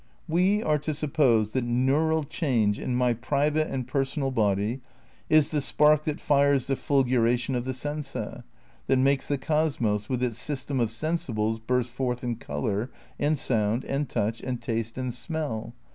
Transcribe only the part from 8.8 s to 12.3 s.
that makes the cosmos with its system of sensibles burst forth